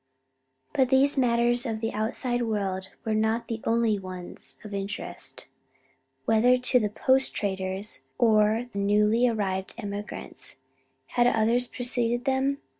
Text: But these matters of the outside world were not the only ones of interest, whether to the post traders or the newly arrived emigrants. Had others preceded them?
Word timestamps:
But 0.73 0.89
these 0.89 1.15
matters 1.15 1.63
of 1.67 1.79
the 1.79 1.93
outside 1.93 2.41
world 2.41 2.89
were 3.05 3.13
not 3.13 3.47
the 3.49 3.61
only 3.65 3.99
ones 3.99 4.57
of 4.63 4.73
interest, 4.73 5.45
whether 6.25 6.57
to 6.57 6.79
the 6.79 6.89
post 6.89 7.35
traders 7.35 8.01
or 8.17 8.65
the 8.73 8.79
newly 8.79 9.27
arrived 9.27 9.75
emigrants. 9.77 10.55
Had 11.09 11.27
others 11.27 11.67
preceded 11.67 12.25
them? 12.25 12.57